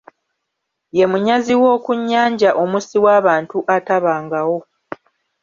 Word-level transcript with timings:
Ye 0.97 1.05
munyazi 1.11 1.51
ow'oku 1.57 1.91
nnyanja 1.99 2.49
omussi 2.63 2.97
w'abantu 3.05 3.57
atabangawo. 3.75 4.57